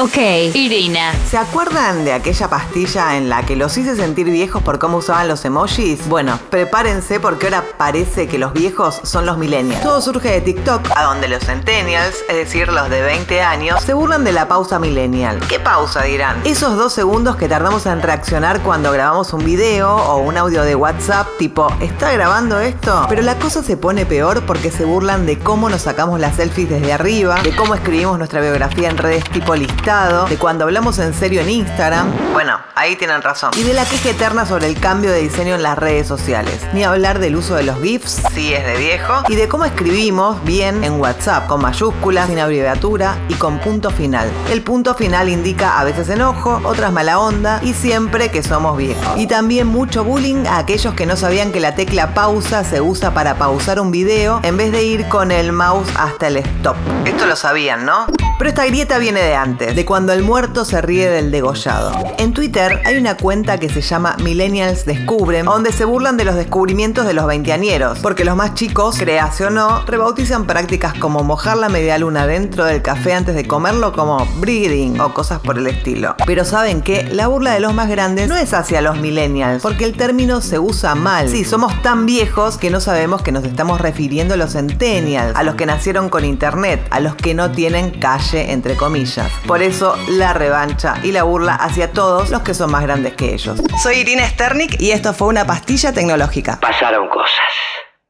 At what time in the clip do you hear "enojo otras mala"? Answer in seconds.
46.10-47.18